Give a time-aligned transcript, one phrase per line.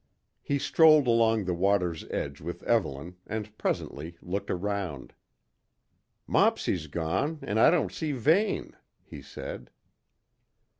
[0.41, 5.13] He strolled along the water's edge with Evelyn, and presently looked round.
[6.25, 9.69] "Mopsy's gone, and I don't see Vane," he said.